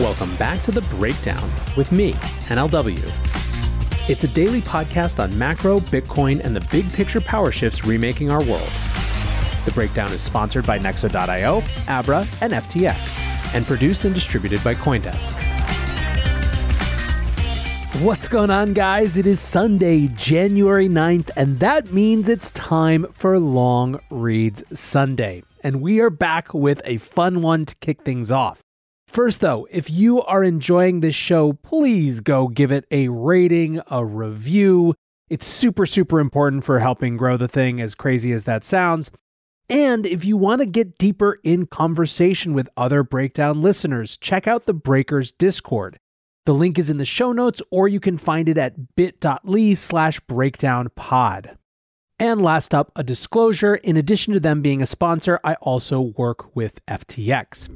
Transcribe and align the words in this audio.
Welcome 0.00 0.34
back 0.36 0.62
to 0.62 0.70
The 0.70 0.80
Breakdown 0.96 1.52
with 1.76 1.92
me, 1.92 2.14
NLW. 2.48 2.98
It's 4.08 4.24
a 4.24 4.28
daily 4.28 4.62
podcast 4.62 5.22
on 5.22 5.38
macro, 5.38 5.78
Bitcoin, 5.78 6.40
and 6.42 6.56
the 6.56 6.66
big 6.70 6.90
picture 6.94 7.20
power 7.20 7.52
shifts 7.52 7.84
remaking 7.84 8.32
our 8.32 8.42
world. 8.42 8.70
The 9.66 9.72
breakdown 9.74 10.10
is 10.10 10.22
sponsored 10.22 10.66
by 10.66 10.78
Nexo.io, 10.78 11.62
Abra, 11.86 12.26
and 12.40 12.54
FTX, 12.54 13.20
and 13.54 13.66
produced 13.66 14.06
and 14.06 14.14
distributed 14.14 14.64
by 14.64 14.74
Coindesk. 14.74 15.34
What's 18.02 18.26
going 18.26 18.48
on, 18.48 18.72
guys? 18.72 19.18
It 19.18 19.26
is 19.26 19.38
Sunday, 19.38 20.06
January 20.06 20.88
9th, 20.88 21.28
and 21.36 21.58
that 21.58 21.92
means 21.92 22.26
it's 22.30 22.50
time 22.52 23.04
for 23.12 23.38
Long 23.38 24.00
Reads 24.08 24.62
Sunday. 24.72 25.42
And 25.62 25.82
we 25.82 26.00
are 26.00 26.08
back 26.08 26.54
with 26.54 26.80
a 26.86 26.96
fun 26.96 27.42
one 27.42 27.66
to 27.66 27.74
kick 27.76 28.02
things 28.02 28.32
off. 28.32 28.62
First, 29.10 29.40
though, 29.40 29.66
if 29.72 29.90
you 29.90 30.22
are 30.22 30.44
enjoying 30.44 31.00
this 31.00 31.16
show, 31.16 31.54
please 31.54 32.20
go 32.20 32.46
give 32.46 32.70
it 32.70 32.86
a 32.92 33.08
rating, 33.08 33.80
a 33.90 34.04
review. 34.04 34.94
It's 35.28 35.46
super, 35.46 35.84
super 35.84 36.20
important 36.20 36.62
for 36.62 36.78
helping 36.78 37.16
grow 37.16 37.36
the 37.36 37.48
thing, 37.48 37.80
as 37.80 37.96
crazy 37.96 38.30
as 38.30 38.44
that 38.44 38.62
sounds. 38.62 39.10
And 39.68 40.06
if 40.06 40.24
you 40.24 40.36
want 40.36 40.60
to 40.60 40.66
get 40.66 40.96
deeper 40.96 41.40
in 41.42 41.66
conversation 41.66 42.54
with 42.54 42.68
other 42.76 43.02
Breakdown 43.02 43.60
listeners, 43.60 44.16
check 44.16 44.46
out 44.46 44.66
the 44.66 44.74
Breakers 44.74 45.32
Discord. 45.32 45.98
The 46.46 46.54
link 46.54 46.78
is 46.78 46.88
in 46.88 46.98
the 46.98 47.04
show 47.04 47.32
notes, 47.32 47.60
or 47.72 47.88
you 47.88 47.98
can 47.98 48.16
find 48.16 48.48
it 48.48 48.58
at 48.58 48.94
bit.ly 48.94 49.74
slash 49.74 50.20
breakdownpod. 50.20 51.56
And 52.20 52.40
last 52.40 52.72
up, 52.72 52.92
a 52.94 53.02
disclosure. 53.02 53.74
In 53.74 53.96
addition 53.96 54.34
to 54.34 54.40
them 54.40 54.62
being 54.62 54.80
a 54.80 54.86
sponsor, 54.86 55.40
I 55.42 55.54
also 55.54 56.00
work 56.00 56.54
with 56.54 56.86
FTX. 56.86 57.68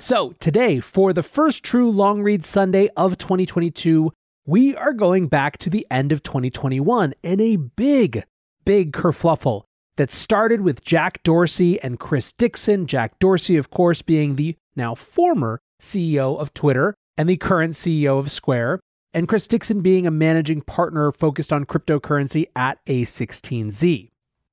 So, 0.00 0.32
today, 0.40 0.80
for 0.80 1.12
the 1.12 1.22
first 1.22 1.62
true 1.62 1.90
long 1.90 2.22
read 2.22 2.42
Sunday 2.42 2.88
of 2.96 3.18
2022, 3.18 4.10
we 4.46 4.74
are 4.74 4.94
going 4.94 5.28
back 5.28 5.58
to 5.58 5.68
the 5.68 5.86
end 5.90 6.10
of 6.10 6.22
2021 6.22 7.12
in 7.22 7.38
a 7.38 7.56
big, 7.56 8.24
big 8.64 8.94
kerfluffle 8.94 9.64
that 9.98 10.10
started 10.10 10.62
with 10.62 10.82
Jack 10.82 11.22
Dorsey 11.22 11.78
and 11.82 12.00
Chris 12.00 12.32
Dixon. 12.32 12.86
Jack 12.86 13.18
Dorsey, 13.18 13.58
of 13.58 13.68
course, 13.68 14.00
being 14.00 14.36
the 14.36 14.56
now 14.74 14.94
former 14.94 15.60
CEO 15.82 16.40
of 16.40 16.54
Twitter 16.54 16.94
and 17.18 17.28
the 17.28 17.36
current 17.36 17.74
CEO 17.74 18.18
of 18.18 18.30
Square, 18.30 18.80
and 19.12 19.28
Chris 19.28 19.46
Dixon 19.46 19.82
being 19.82 20.06
a 20.06 20.10
managing 20.10 20.62
partner 20.62 21.12
focused 21.12 21.52
on 21.52 21.66
cryptocurrency 21.66 22.46
at 22.56 22.82
A16Z. 22.86 24.08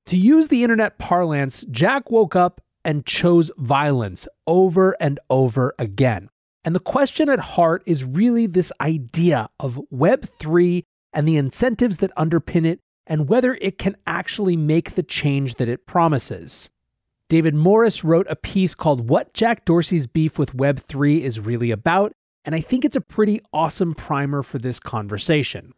To 0.08 0.18
use 0.18 0.50
the 0.50 0.64
internet 0.64 0.98
parlance, 0.98 1.64
Jack 1.72 2.12
woke 2.12 2.36
up 2.36 2.60
and 2.88 3.06
chose 3.06 3.52
violence 3.58 4.30
over 4.48 4.96
and 5.02 5.20
over 5.30 5.76
again. 5.78 6.30
And 6.64 6.74
the 6.74 6.80
question 6.80 7.30
at 7.30 7.40
heart 7.40 7.84
is 7.86 8.06
really 8.06 8.48
this 8.48 8.72
idea 8.80 9.50
of 9.60 9.80
Web3 9.94 10.84
and 11.12 11.28
the 11.28 11.36
incentives 11.36 11.98
that 11.98 12.16
underpin 12.16 12.66
it, 12.66 12.80
and 13.06 13.28
whether 13.28 13.58
it 13.62 13.78
can 13.78 13.98
actually 14.08 14.56
make 14.56 14.96
the 14.96 15.04
change 15.04 15.56
that 15.56 15.68
it 15.68 15.86
promises. 15.86 16.70
David 17.30 17.56
Morris 17.56 18.06
wrote 18.06 18.28
a 18.30 18.38
piece 18.38 18.74
called 18.74 19.10
What 19.10 19.34
Jack 19.34 19.66
Dorsey's 19.66 20.08
Beef 20.08 20.40
with 20.40 20.56
Web3 20.56 21.20
is 21.20 21.42
Really 21.42 21.72
About, 21.72 22.14
and 22.46 22.56
I 22.56 22.62
think 22.62 22.86
it's 22.86 22.96
a 22.96 23.02
pretty 23.02 23.42
awesome 23.52 23.94
primer 23.94 24.44
for 24.44 24.60
this 24.60 24.80
conversation. 24.80 25.74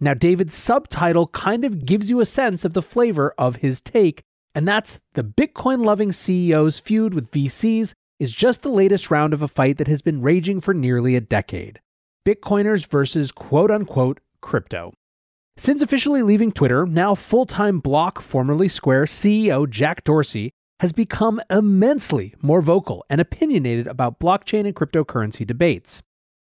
Now, 0.00 0.14
David's 0.14 0.56
subtitle 0.56 1.28
kind 1.28 1.64
of 1.64 1.86
gives 1.86 2.10
you 2.10 2.20
a 2.20 2.26
sense 2.26 2.64
of 2.64 2.72
the 2.72 2.82
flavor 2.82 3.32
of 3.38 3.56
his 3.56 3.80
take, 3.80 4.22
and 4.54 4.66
that's 4.66 4.98
the 5.14 5.24
Bitcoin 5.24 5.84
loving 5.84 6.10
CEO's 6.10 6.78
feud 6.78 7.14
with 7.14 7.30
VCs 7.30 7.92
is 8.18 8.32
just 8.32 8.62
the 8.62 8.68
latest 8.68 9.10
round 9.10 9.32
of 9.32 9.42
a 9.42 9.48
fight 9.48 9.78
that 9.78 9.88
has 9.88 10.02
been 10.02 10.22
raging 10.22 10.60
for 10.60 10.74
nearly 10.74 11.14
a 11.16 11.20
decade 11.20 11.80
Bitcoiners 12.26 12.86
versus 12.86 13.30
quote 13.30 13.70
unquote 13.70 14.20
crypto. 14.40 14.92
Since 15.56 15.82
officially 15.82 16.22
leaving 16.22 16.52
Twitter, 16.52 16.86
now 16.86 17.14
full 17.14 17.46
time 17.46 17.80
Block, 17.80 18.20
formerly 18.20 18.68
Square 18.68 19.06
CEO 19.06 19.68
Jack 19.68 20.04
Dorsey 20.04 20.50
has 20.80 20.92
become 20.92 21.40
immensely 21.50 22.34
more 22.40 22.62
vocal 22.62 23.04
and 23.10 23.20
opinionated 23.20 23.86
about 23.86 24.20
blockchain 24.20 24.66
and 24.66 24.76
cryptocurrency 24.76 25.46
debates. 25.46 26.02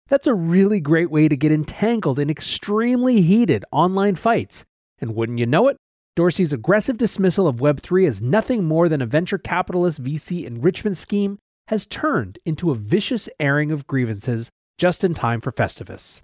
That's 0.07 0.27
a 0.27 0.33
really 0.33 0.79
great 0.79 1.11
way 1.11 1.27
to 1.27 1.37
get 1.37 1.51
entangled 1.51 2.19
in 2.19 2.29
extremely 2.29 3.21
heated 3.21 3.65
online 3.71 4.15
fights. 4.15 4.65
And 4.99 5.13
wouldn't 5.13 5.39
you 5.39 5.45
know 5.45 5.67
it, 5.67 5.77
Dorsey's 6.15 6.53
aggressive 6.53 6.95
dismissal 6.95 7.45
of 7.45 7.57
Web3 7.57 8.07
as 8.07 8.21
nothing 8.21 8.63
more 8.63 8.87
than 8.87 9.01
a 9.01 9.05
venture 9.05 9.37
capitalist 9.37 10.01
VC 10.01 10.45
enrichment 10.45 10.95
scheme 10.95 11.37
has 11.67 11.85
turned 11.85 12.39
into 12.45 12.71
a 12.71 12.75
vicious 12.75 13.27
airing 13.37 13.69
of 13.69 13.85
grievances 13.85 14.49
just 14.77 15.03
in 15.03 15.13
time 15.13 15.41
for 15.41 15.51
Festivus. 15.51 16.21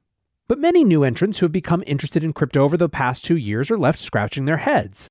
But 0.47 0.59
many 0.59 0.85
new 0.85 1.03
entrants 1.03 1.39
who 1.39 1.45
have 1.45 1.51
become 1.51 1.83
interested 1.85 2.23
in 2.23 2.31
crypto 2.31 2.63
over 2.63 2.77
the 2.77 2.87
past 2.87 3.25
two 3.25 3.35
years 3.35 3.69
are 3.69 3.77
left 3.77 3.99
scratching 3.99 4.45
their 4.45 4.57
heads. 4.57 5.09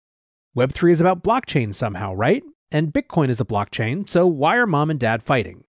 Web3 0.57 0.93
is 0.93 1.01
about 1.03 1.23
blockchain 1.23 1.75
somehow, 1.75 2.15
right? 2.15 2.43
And 2.73 2.91
Bitcoin 2.91 3.29
is 3.29 3.41
a 3.41 3.45
blockchain, 3.45 4.09
so 4.09 4.27
why 4.27 4.57
are 4.57 4.67
mom 4.67 4.89
and 4.89 4.99
dad 4.99 5.23
fighting? 5.23 5.65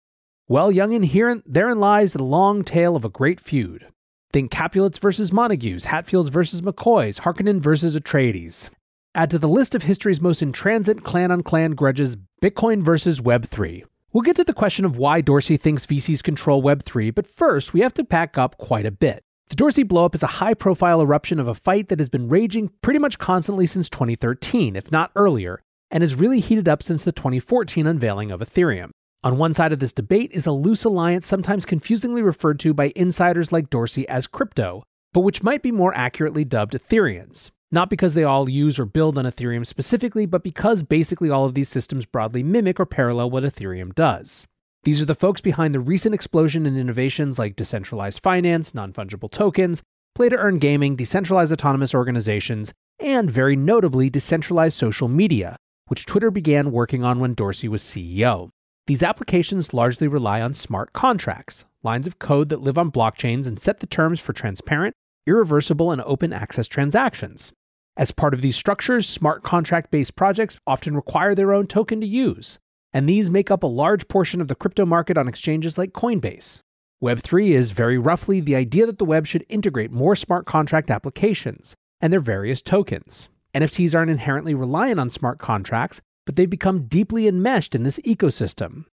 Well, 0.46 0.72
youngin, 0.72 1.04
here, 1.04 1.42
therein 1.44 1.80
lies 1.80 2.12
the 2.12 2.22
long 2.22 2.62
tale 2.62 2.94
of 2.94 3.04
a 3.04 3.08
great 3.08 3.40
feud. 3.40 3.88
Think 4.32 4.52
Capulets 4.52 4.98
versus 4.98 5.32
Montagues, 5.32 5.86
Hatfields 5.86 6.28
versus 6.28 6.60
McCoys, 6.60 7.20
Harkonnen 7.20 7.58
versus 7.58 7.96
Atreides. 7.96 8.70
Add 9.12 9.30
to 9.30 9.40
the 9.40 9.48
list 9.48 9.74
of 9.74 9.82
history's 9.82 10.20
most 10.20 10.40
intransigent 10.40 11.02
clan 11.02 11.32
on 11.32 11.42
clan 11.42 11.72
grudges 11.72 12.16
Bitcoin 12.40 12.80
versus 12.80 13.20
Web3. 13.20 13.82
We'll 14.12 14.22
get 14.22 14.36
to 14.36 14.44
the 14.44 14.54
question 14.54 14.84
of 14.84 14.96
why 14.96 15.20
Dorsey 15.20 15.56
thinks 15.56 15.84
VCs 15.84 16.22
control 16.22 16.62
Web3, 16.62 17.12
but 17.12 17.26
first, 17.26 17.72
we 17.72 17.80
have 17.80 17.92
to 17.94 18.04
back 18.04 18.38
up 18.38 18.56
quite 18.56 18.86
a 18.86 18.92
bit. 18.92 19.24
The 19.48 19.56
Dorsey 19.56 19.82
blowup 19.82 20.14
is 20.14 20.22
a 20.22 20.38
high 20.38 20.54
profile 20.54 21.02
eruption 21.02 21.40
of 21.40 21.48
a 21.48 21.56
fight 21.56 21.88
that 21.88 21.98
has 21.98 22.08
been 22.08 22.28
raging 22.28 22.70
pretty 22.82 23.00
much 23.00 23.18
constantly 23.18 23.66
since 23.66 23.90
2013, 23.90 24.76
if 24.76 24.92
not 24.92 25.10
earlier, 25.16 25.60
and 25.90 26.04
has 26.04 26.14
really 26.14 26.38
heated 26.38 26.68
up 26.68 26.80
since 26.80 27.02
the 27.02 27.10
2014 27.10 27.88
unveiling 27.88 28.30
of 28.30 28.38
Ethereum. 28.38 28.90
On 29.24 29.38
one 29.38 29.54
side 29.54 29.72
of 29.72 29.80
this 29.80 29.92
debate 29.92 30.30
is 30.32 30.46
a 30.46 30.52
loose 30.52 30.84
alliance, 30.84 31.26
sometimes 31.26 31.66
confusingly 31.66 32.22
referred 32.22 32.60
to 32.60 32.72
by 32.72 32.92
insiders 32.94 33.50
like 33.50 33.70
Dorsey 33.70 34.08
as 34.08 34.28
crypto, 34.28 34.84
but 35.12 35.22
which 35.22 35.42
might 35.42 35.62
be 35.64 35.72
more 35.72 35.92
accurately 35.94 36.44
dubbed 36.44 36.74
Ethereans 36.74 37.50
not 37.72 37.90
because 37.90 38.14
they 38.14 38.24
all 38.24 38.48
use 38.48 38.78
or 38.78 38.84
build 38.84 39.16
on 39.16 39.24
Ethereum 39.24 39.66
specifically, 39.66 40.26
but 40.26 40.42
because 40.42 40.82
basically 40.82 41.30
all 41.30 41.44
of 41.44 41.54
these 41.54 41.68
systems 41.68 42.04
broadly 42.04 42.42
mimic 42.42 42.80
or 42.80 42.86
parallel 42.86 43.30
what 43.30 43.44
Ethereum 43.44 43.94
does. 43.94 44.46
These 44.82 45.02
are 45.02 45.06
the 45.06 45.14
folks 45.14 45.40
behind 45.40 45.74
the 45.74 45.80
recent 45.80 46.14
explosion 46.14 46.66
in 46.66 46.76
innovations 46.76 47.38
like 47.38 47.54
decentralized 47.54 48.22
finance, 48.22 48.74
non 48.74 48.92
fungible 48.92 49.30
tokens, 49.30 49.82
play 50.14 50.28
to 50.28 50.36
earn 50.36 50.58
gaming, 50.58 50.96
decentralized 50.96 51.52
autonomous 51.52 51.94
organizations, 51.94 52.72
and 52.98 53.30
very 53.30 53.56
notably, 53.56 54.10
decentralized 54.10 54.76
social 54.76 55.08
media, 55.08 55.56
which 55.86 56.06
Twitter 56.06 56.30
began 56.30 56.72
working 56.72 57.04
on 57.04 57.20
when 57.20 57.34
Dorsey 57.34 57.68
was 57.68 57.82
CEO. 57.82 58.48
These 58.86 59.02
applications 59.02 59.72
largely 59.74 60.08
rely 60.08 60.40
on 60.40 60.54
smart 60.54 60.92
contracts, 60.92 61.64
lines 61.82 62.06
of 62.06 62.18
code 62.18 62.48
that 62.48 62.60
live 62.60 62.78
on 62.78 62.90
blockchains 62.90 63.46
and 63.46 63.60
set 63.60 63.80
the 63.80 63.86
terms 63.86 64.18
for 64.18 64.32
transparent, 64.32 64.94
irreversible, 65.26 65.92
and 65.92 66.02
open 66.02 66.32
access 66.32 66.66
transactions. 66.66 67.52
As 68.00 68.12
part 68.12 68.32
of 68.32 68.40
these 68.40 68.56
structures, 68.56 69.06
smart 69.06 69.42
contract 69.42 69.90
based 69.90 70.16
projects 70.16 70.56
often 70.66 70.96
require 70.96 71.34
their 71.34 71.52
own 71.52 71.66
token 71.66 72.00
to 72.00 72.06
use, 72.06 72.58
and 72.94 73.06
these 73.06 73.28
make 73.28 73.50
up 73.50 73.62
a 73.62 73.66
large 73.66 74.08
portion 74.08 74.40
of 74.40 74.48
the 74.48 74.54
crypto 74.54 74.86
market 74.86 75.18
on 75.18 75.28
exchanges 75.28 75.76
like 75.76 75.92
Coinbase. 75.92 76.62
Web3 77.04 77.50
is 77.50 77.72
very 77.72 77.98
roughly 77.98 78.40
the 78.40 78.56
idea 78.56 78.86
that 78.86 78.96
the 78.96 79.04
web 79.04 79.26
should 79.26 79.44
integrate 79.50 79.92
more 79.92 80.16
smart 80.16 80.46
contract 80.46 80.90
applications 80.90 81.74
and 82.00 82.10
their 82.10 82.20
various 82.20 82.62
tokens. 82.62 83.28
NFTs 83.54 83.94
aren't 83.94 84.10
inherently 84.10 84.54
reliant 84.54 84.98
on 84.98 85.10
smart 85.10 85.38
contracts, 85.38 86.00
but 86.24 86.36
they've 86.36 86.48
become 86.48 86.86
deeply 86.86 87.28
enmeshed 87.28 87.74
in 87.74 87.82
this 87.82 87.98
ecosystem. 87.98 88.86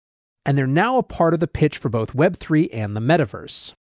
And 0.47 0.57
they're 0.57 0.65
now 0.65 0.97
a 0.97 1.03
part 1.03 1.35
of 1.35 1.39
the 1.39 1.47
pitch 1.47 1.77
for 1.77 1.89
both 1.89 2.13
Web3 2.13 2.69
and 2.73 2.95
the 2.95 3.01
metaverse. 3.01 3.73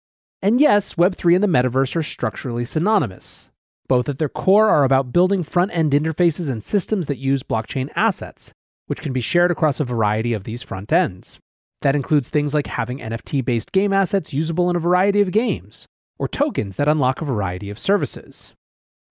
And 0.42 0.60
yes, 0.60 0.96
Web3 0.96 1.36
and 1.36 1.44
the 1.46 1.48
metaverse 1.48 1.96
are 1.96 2.04
structurally 2.04 2.66
synonymous. 2.66 3.52
Both 3.88 4.08
at 4.08 4.18
their 4.18 4.30
core 4.30 4.70
are 4.70 4.84
about 4.84 5.12
building 5.12 5.44
front 5.44 5.72
end 5.74 5.92
interfaces 5.92 6.50
and 6.50 6.64
systems 6.64 7.08
that 7.08 7.18
use 7.18 7.44
blockchain 7.44 7.90
assets, 7.96 8.54
which 8.88 9.02
can 9.02 9.14
be 9.14 9.22
shared 9.22 9.52
across 9.52 9.80
a 9.80 9.86
variety 9.86 10.34
of 10.34 10.44
these 10.44 10.64
front 10.64 10.92
ends. 10.92 11.40
That 11.82 11.96
includes 11.96 12.30
things 12.30 12.54
like 12.54 12.68
having 12.68 13.00
NFT 13.00 13.44
based 13.44 13.72
game 13.72 13.92
assets 13.92 14.34
usable 14.34 14.70
in 14.70 14.76
a 14.76 14.80
variety 14.80 15.20
of 15.20 15.32
games, 15.32 15.86
or 16.18 16.28
tokens 16.28 16.78
that 16.78 16.88
unlock 16.88 17.22
a 17.22 17.26
variety 17.26 17.70
of 17.70 17.78
services. 17.78 18.54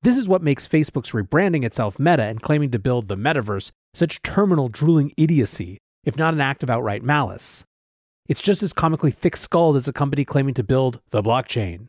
This 0.03 0.17
is 0.17 0.27
what 0.27 0.43
makes 0.43 0.67
Facebook's 0.67 1.13
rebranding 1.13 1.65
itself 1.65 1.99
Meta 1.99 2.25
and 2.25 2.43
claiming 2.43 2.71
to 2.71 2.79
build 2.79 3.09
the 3.09 3.17
metaverse 3.17 3.71
such 3.95 4.23
terminal 4.23 4.69
drooling 4.69 5.13
idiocy, 5.17 5.79
if 6.05 6.17
not 6.17 6.35
an 6.35 6.41
act 6.41 6.63
of 6.63 6.71
outright 6.71 7.03
malice. 7.03 7.65
It's 8.29 8.43
just 8.43 8.63
as 8.63 8.73
comically 8.73 9.11
thick 9.11 9.37
skulled 9.37 9.77
as 9.77 9.87
a 9.87 9.93
company 9.93 10.25
claiming 10.25 10.55
to 10.55 10.65
build 10.65 11.01
the 11.11 11.23
blockchain. 11.23 11.89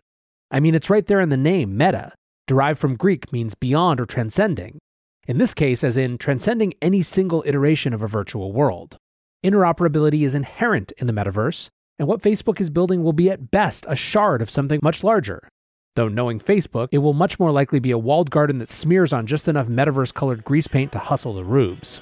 I 0.51 0.59
mean, 0.59 0.75
it's 0.75 0.89
right 0.89 1.05
there 1.05 1.21
in 1.21 1.29
the 1.29 1.37
name, 1.37 1.77
Meta, 1.77 2.13
derived 2.47 2.79
from 2.79 2.95
Greek, 2.95 3.31
means 3.31 3.55
beyond 3.55 3.99
or 3.99 4.05
transcending. 4.05 4.79
In 5.27 5.37
this 5.37 5.53
case, 5.53 5.83
as 5.83 5.97
in 5.97 6.17
transcending 6.17 6.73
any 6.81 7.01
single 7.01 7.43
iteration 7.45 7.93
of 7.93 8.01
a 8.01 8.07
virtual 8.07 8.51
world. 8.51 8.97
Interoperability 9.43 10.23
is 10.23 10.35
inherent 10.35 10.91
in 10.97 11.07
the 11.07 11.13
metaverse, 11.13 11.69
and 11.99 12.07
what 12.07 12.21
Facebook 12.21 12.59
is 12.59 12.69
building 12.69 13.03
will 13.03 13.13
be 13.13 13.29
at 13.29 13.51
best 13.51 13.85
a 13.87 13.95
shard 13.95 14.41
of 14.41 14.49
something 14.49 14.79
much 14.81 15.03
larger, 15.03 15.49
Though 15.95 16.07
knowing 16.07 16.39
Facebook, 16.39 16.87
it 16.91 16.99
will 16.99 17.13
much 17.13 17.39
more 17.39 17.51
likely 17.51 17.79
be 17.79 17.91
a 17.91 17.99
walled 17.99 18.31
garden 18.31 18.57
that 18.59 18.71
smears 18.71 19.13
on 19.13 19.27
just 19.27 19.47
enough 19.47 19.67
metaverse 19.67 20.13
colored 20.13 20.43
grease 20.43 20.67
paint 20.67 20.91
to 20.93 20.99
hustle 20.99 21.35
the 21.35 21.43
rubes. 21.43 22.01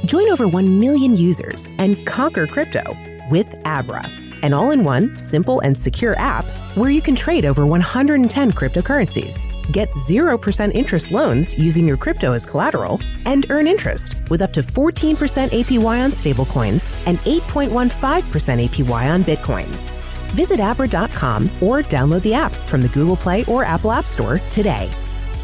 Join 0.04 0.28
over 0.30 0.46
1 0.46 0.78
million 0.78 1.16
users 1.16 1.66
and 1.78 2.06
conquer 2.06 2.46
crypto 2.46 2.96
with 3.28 3.54
Abra, 3.64 4.08
an 4.42 4.52
all 4.52 4.70
in 4.70 4.84
one, 4.84 5.18
simple, 5.18 5.60
and 5.60 5.76
secure 5.76 6.16
app 6.18 6.44
where 6.76 6.90
you 6.90 7.00
can 7.00 7.16
trade 7.16 7.46
over 7.46 7.66
110 7.66 8.52
cryptocurrencies, 8.52 9.48
get 9.72 9.90
0% 9.92 10.74
interest 10.74 11.10
loans 11.10 11.56
using 11.58 11.88
your 11.88 11.96
crypto 11.96 12.32
as 12.32 12.44
collateral, 12.44 13.00
and 13.24 13.46
earn 13.50 13.66
interest 13.66 14.14
with 14.30 14.42
up 14.42 14.52
to 14.52 14.62
14% 14.62 15.16
APY 15.16 16.04
on 16.04 16.10
stablecoins 16.10 16.94
and 17.06 17.18
8.15% 17.20 17.90
APY 17.90 19.12
on 19.12 19.22
Bitcoin. 19.22 19.95
Visit 20.34 20.60
Abra.com 20.60 21.44
or 21.60 21.82
download 21.82 22.22
the 22.22 22.34
app 22.34 22.52
from 22.52 22.82
the 22.82 22.88
Google 22.88 23.16
Play 23.16 23.44
or 23.46 23.64
Apple 23.64 23.92
App 23.92 24.04
Store 24.04 24.38
today. 24.50 24.90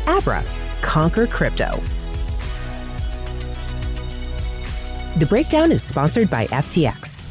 Abra, 0.06 0.43
conquer 0.82 1.26
crypto. 1.26 1.81
The 5.19 5.26
breakdown 5.26 5.70
is 5.70 5.82
sponsored 5.82 6.31
by 6.31 6.46
FTX. 6.46 7.23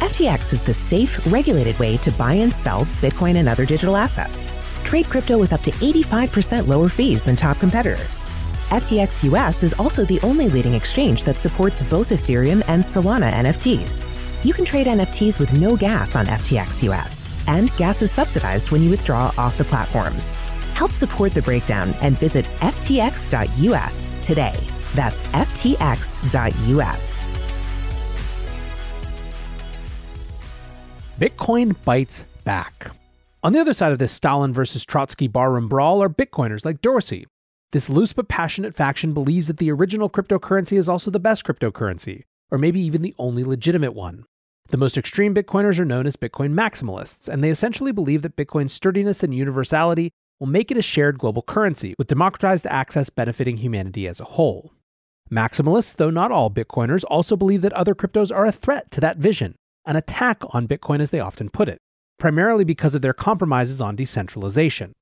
FTX 0.00 0.52
is 0.52 0.60
the 0.60 0.74
safe, 0.74 1.24
regulated 1.32 1.78
way 1.78 1.96
to 1.98 2.10
buy 2.12 2.34
and 2.34 2.52
sell 2.52 2.84
Bitcoin 3.00 3.36
and 3.36 3.48
other 3.48 3.64
digital 3.64 3.96
assets. 3.96 4.52
Trade 4.84 5.06
crypto 5.06 5.38
with 5.38 5.52
up 5.52 5.60
to 5.60 5.70
85% 5.70 6.66
lower 6.66 6.88
fees 6.88 7.22
than 7.22 7.36
top 7.36 7.58
competitors. 7.60 8.28
FTX 8.70 9.22
US 9.32 9.62
is 9.62 9.74
also 9.74 10.04
the 10.04 10.20
only 10.22 10.48
leading 10.48 10.74
exchange 10.74 11.22
that 11.24 11.36
supports 11.36 11.82
both 11.82 12.10
Ethereum 12.10 12.62
and 12.68 12.82
Solana 12.82 13.30
NFTs. 13.30 14.21
You 14.44 14.52
can 14.52 14.64
trade 14.64 14.88
NFTs 14.88 15.38
with 15.38 15.60
no 15.60 15.76
gas 15.76 16.16
on 16.16 16.26
FTX 16.26 16.82
US, 16.90 17.46
and 17.46 17.70
gas 17.76 18.02
is 18.02 18.10
subsidized 18.10 18.72
when 18.72 18.82
you 18.82 18.90
withdraw 18.90 19.32
off 19.38 19.56
the 19.56 19.62
platform. 19.62 20.12
Help 20.74 20.90
support 20.90 21.30
the 21.32 21.42
breakdown 21.42 21.94
and 22.02 22.18
visit 22.18 22.44
ftx.us 22.44 24.26
today. 24.26 24.54
That's 24.94 25.28
ftx.us. 25.28 27.22
Bitcoin 31.20 31.84
bites 31.84 32.22
back. 32.44 32.90
On 33.44 33.52
the 33.52 33.60
other 33.60 33.74
side 33.74 33.92
of 33.92 34.00
this 34.00 34.10
Stalin 34.10 34.52
versus 34.52 34.84
Trotsky 34.84 35.28
barroom 35.28 35.68
brawl 35.68 36.02
are 36.02 36.08
Bitcoiners 36.08 36.64
like 36.64 36.82
Dorsey. 36.82 37.28
This 37.70 37.88
loose 37.88 38.12
but 38.12 38.26
passionate 38.26 38.74
faction 38.74 39.14
believes 39.14 39.46
that 39.46 39.58
the 39.58 39.70
original 39.70 40.10
cryptocurrency 40.10 40.76
is 40.76 40.88
also 40.88 41.12
the 41.12 41.20
best 41.20 41.44
cryptocurrency, 41.44 42.24
or 42.50 42.58
maybe 42.58 42.80
even 42.80 43.02
the 43.02 43.14
only 43.18 43.44
legitimate 43.44 43.94
one. 43.94 44.24
The 44.72 44.78
most 44.78 44.96
extreme 44.96 45.34
Bitcoiners 45.34 45.78
are 45.78 45.84
known 45.84 46.06
as 46.06 46.16
Bitcoin 46.16 46.54
maximalists, 46.54 47.28
and 47.28 47.44
they 47.44 47.50
essentially 47.50 47.92
believe 47.92 48.22
that 48.22 48.36
Bitcoin's 48.36 48.72
sturdiness 48.72 49.22
and 49.22 49.34
universality 49.34 50.12
will 50.40 50.46
make 50.46 50.70
it 50.70 50.78
a 50.78 50.82
shared 50.82 51.18
global 51.18 51.42
currency, 51.42 51.94
with 51.98 52.06
democratized 52.06 52.66
access 52.66 53.10
benefiting 53.10 53.58
humanity 53.58 54.08
as 54.08 54.18
a 54.18 54.24
whole. 54.24 54.72
Maximalists, 55.30 55.94
though 55.94 56.08
not 56.08 56.32
all 56.32 56.50
Bitcoiners, 56.50 57.04
also 57.08 57.36
believe 57.36 57.60
that 57.60 57.74
other 57.74 57.94
cryptos 57.94 58.34
are 58.34 58.46
a 58.46 58.50
threat 58.50 58.90
to 58.92 59.00
that 59.02 59.18
vision, 59.18 59.56
an 59.84 59.96
attack 59.96 60.42
on 60.54 60.66
Bitcoin 60.66 61.00
as 61.00 61.10
they 61.10 61.20
often 61.20 61.50
put 61.50 61.68
it, 61.68 61.76
primarily 62.18 62.64
because 62.64 62.94
of 62.94 63.02
their 63.02 63.12
compromises 63.12 63.78
on 63.78 63.94
decentralization. 63.94 64.94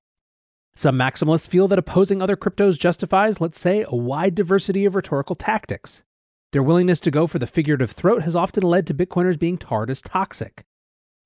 Some 0.75 0.99
maximalists 0.99 1.47
feel 1.47 1.69
that 1.69 1.79
opposing 1.79 2.21
other 2.21 2.37
cryptos 2.37 2.77
justifies, 2.77 3.41
let's 3.41 3.61
say, 3.61 3.85
a 3.87 3.95
wide 3.95 4.35
diversity 4.35 4.85
of 4.85 4.97
rhetorical 4.97 5.37
tactics. 5.37 6.03
Their 6.52 6.62
willingness 6.62 7.00
to 7.00 7.11
go 7.11 7.26
for 7.26 7.38
the 7.38 7.47
figurative 7.47 7.90
throat 7.90 8.23
has 8.23 8.35
often 8.35 8.62
led 8.62 8.87
to 8.88 8.95
Bitcoiners 8.95 9.38
being 9.38 9.57
tarred 9.57 9.90
as 9.90 10.02
toxic. 10.02 10.62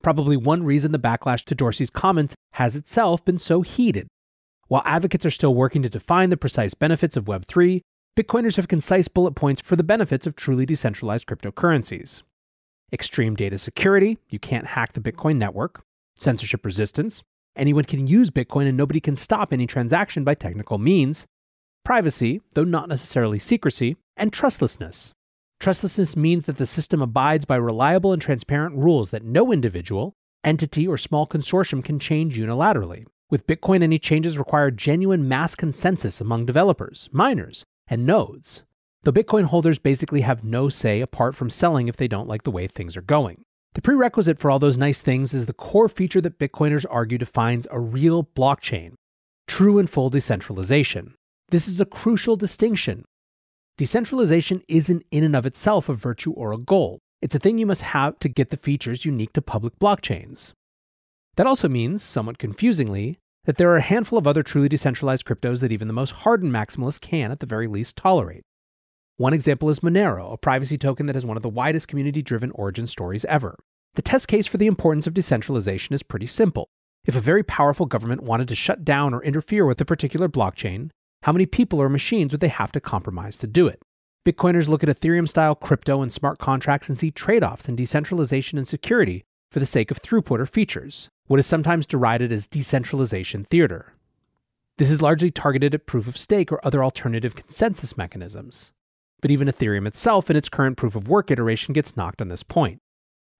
Probably 0.02 0.36
one 0.36 0.64
reason 0.64 0.92
the 0.92 0.98
backlash 0.98 1.44
to 1.44 1.54
Dorsey's 1.54 1.90
comments 1.90 2.34
has 2.52 2.76
itself 2.76 3.24
been 3.24 3.38
so 3.38 3.62
heated. 3.62 4.06
While 4.68 4.82
advocates 4.84 5.24
are 5.24 5.30
still 5.30 5.54
working 5.54 5.82
to 5.82 5.88
define 5.88 6.30
the 6.30 6.36
precise 6.36 6.74
benefits 6.74 7.16
of 7.16 7.24
Web3, 7.24 7.80
Bitcoiners 8.16 8.56
have 8.56 8.68
concise 8.68 9.08
bullet 9.08 9.34
points 9.34 9.60
for 9.60 9.76
the 9.76 9.82
benefits 9.82 10.26
of 10.26 10.36
truly 10.36 10.66
decentralized 10.66 11.26
cryptocurrencies 11.26 12.22
extreme 12.94 13.34
data 13.34 13.58
security, 13.58 14.18
you 14.30 14.38
can't 14.38 14.68
hack 14.68 14.92
the 14.92 15.00
Bitcoin 15.00 15.36
network, 15.36 15.82
censorship 16.14 16.64
resistance, 16.64 17.22
anyone 17.56 17.84
can 17.84 18.06
use 18.06 18.30
Bitcoin 18.30 18.68
and 18.68 18.76
nobody 18.76 19.00
can 19.00 19.16
stop 19.16 19.52
any 19.52 19.66
transaction 19.66 20.24
by 20.24 20.34
technical 20.34 20.78
means, 20.78 21.26
privacy, 21.84 22.40
though 22.54 22.64
not 22.64 22.88
necessarily 22.88 23.38
secrecy, 23.38 23.96
and 24.16 24.32
trustlessness. 24.32 25.12
Trustlessness 25.60 26.16
means 26.16 26.46
that 26.46 26.56
the 26.56 26.66
system 26.66 27.00
abides 27.00 27.44
by 27.44 27.56
reliable 27.56 28.12
and 28.12 28.20
transparent 28.20 28.76
rules 28.76 29.10
that 29.10 29.24
no 29.24 29.52
individual, 29.52 30.14
entity, 30.42 30.86
or 30.86 30.98
small 30.98 31.26
consortium 31.26 31.84
can 31.84 31.98
change 31.98 32.36
unilaterally. 32.36 33.06
With 33.30 33.46
Bitcoin, 33.46 33.82
any 33.82 33.98
changes 33.98 34.38
require 34.38 34.70
genuine 34.70 35.26
mass 35.26 35.54
consensus 35.54 36.20
among 36.20 36.46
developers, 36.46 37.08
miners, 37.12 37.64
and 37.88 38.04
nodes. 38.04 38.62
Though 39.02 39.12
Bitcoin 39.12 39.44
holders 39.44 39.78
basically 39.78 40.22
have 40.22 40.44
no 40.44 40.68
say 40.68 41.00
apart 41.00 41.34
from 41.34 41.50
selling 41.50 41.88
if 41.88 41.96
they 41.96 42.08
don't 42.08 42.28
like 42.28 42.42
the 42.42 42.50
way 42.50 42.66
things 42.66 42.96
are 42.96 43.02
going. 43.02 43.44
The 43.74 43.82
prerequisite 43.82 44.38
for 44.38 44.50
all 44.50 44.58
those 44.58 44.78
nice 44.78 45.00
things 45.00 45.34
is 45.34 45.46
the 45.46 45.52
core 45.52 45.88
feature 45.88 46.20
that 46.20 46.38
Bitcoiners 46.38 46.86
argue 46.88 47.18
defines 47.18 47.66
a 47.70 47.80
real 47.80 48.24
blockchain 48.24 48.94
true 49.46 49.78
and 49.78 49.90
full 49.90 50.08
decentralization. 50.10 51.14
This 51.48 51.68
is 51.68 51.80
a 51.80 51.84
crucial 51.84 52.36
distinction. 52.36 53.04
Decentralization 53.76 54.62
isn't 54.68 55.04
in 55.10 55.24
and 55.24 55.36
of 55.36 55.46
itself 55.46 55.88
a 55.88 55.94
virtue 55.94 56.32
or 56.32 56.52
a 56.52 56.58
goal. 56.58 57.00
It's 57.20 57.34
a 57.34 57.38
thing 57.38 57.58
you 57.58 57.66
must 57.66 57.82
have 57.82 58.18
to 58.20 58.28
get 58.28 58.50
the 58.50 58.56
features 58.56 59.04
unique 59.04 59.32
to 59.34 59.42
public 59.42 59.78
blockchains. 59.78 60.52
That 61.36 61.46
also 61.46 61.68
means, 61.68 62.02
somewhat 62.02 62.38
confusingly, 62.38 63.18
that 63.44 63.56
there 63.56 63.70
are 63.70 63.76
a 63.76 63.82
handful 63.82 64.18
of 64.18 64.26
other 64.26 64.42
truly 64.42 64.68
decentralized 64.68 65.24
cryptos 65.24 65.60
that 65.60 65.72
even 65.72 65.88
the 65.88 65.94
most 65.94 66.12
hardened 66.12 66.52
maximalists 66.52 67.00
can, 67.00 67.30
at 67.30 67.40
the 67.40 67.46
very 67.46 67.66
least, 67.66 67.96
tolerate. 67.96 68.42
One 69.16 69.32
example 69.32 69.70
is 69.70 69.80
Monero, 69.80 70.32
a 70.32 70.36
privacy 70.36 70.78
token 70.78 71.06
that 71.06 71.14
has 71.14 71.26
one 71.26 71.36
of 71.36 71.42
the 71.42 71.48
widest 71.48 71.88
community 71.88 72.22
driven 72.22 72.50
origin 72.52 72.86
stories 72.86 73.24
ever. 73.26 73.56
The 73.94 74.02
test 74.02 74.28
case 74.28 74.46
for 74.46 74.56
the 74.56 74.66
importance 74.66 75.06
of 75.06 75.14
decentralization 75.14 75.94
is 75.94 76.02
pretty 76.02 76.26
simple. 76.26 76.68
If 77.04 77.14
a 77.14 77.20
very 77.20 77.42
powerful 77.42 77.86
government 77.86 78.22
wanted 78.22 78.48
to 78.48 78.56
shut 78.56 78.84
down 78.84 79.14
or 79.14 79.22
interfere 79.22 79.66
with 79.66 79.80
a 79.80 79.84
particular 79.84 80.28
blockchain, 80.28 80.90
how 81.24 81.32
many 81.32 81.46
people 81.46 81.80
or 81.80 81.88
machines 81.88 82.32
would 82.32 82.42
they 82.42 82.48
have 82.48 82.70
to 82.70 82.80
compromise 82.80 83.36
to 83.36 83.46
do 83.46 83.66
it? 83.66 83.80
Bitcoiners 84.26 84.68
look 84.68 84.82
at 84.82 84.90
Ethereum 84.90 85.26
style 85.26 85.54
crypto 85.54 86.02
and 86.02 86.12
smart 86.12 86.38
contracts 86.38 86.90
and 86.90 86.98
see 86.98 87.10
trade 87.10 87.42
offs 87.42 87.66
in 87.66 87.74
decentralization 87.74 88.58
and 88.58 88.68
security 88.68 89.24
for 89.50 89.58
the 89.58 89.64
sake 89.64 89.90
of 89.90 90.02
throughput 90.02 90.38
or 90.38 90.44
features, 90.44 91.08
what 91.26 91.40
is 91.40 91.46
sometimes 91.46 91.86
derided 91.86 92.30
as 92.30 92.46
decentralization 92.46 93.44
theater. 93.44 93.94
This 94.76 94.90
is 94.90 95.00
largely 95.00 95.30
targeted 95.30 95.74
at 95.74 95.86
proof 95.86 96.06
of 96.06 96.18
stake 96.18 96.52
or 96.52 96.60
other 96.62 96.84
alternative 96.84 97.34
consensus 97.34 97.96
mechanisms. 97.96 98.72
But 99.22 99.30
even 99.30 99.48
Ethereum 99.48 99.86
itself 99.86 100.28
in 100.28 100.36
its 100.36 100.50
current 100.50 100.76
proof 100.76 100.94
of 100.94 101.08
work 101.08 101.30
iteration 101.30 101.72
gets 101.72 101.96
knocked 101.96 102.20
on 102.20 102.28
this 102.28 102.42
point. 102.42 102.80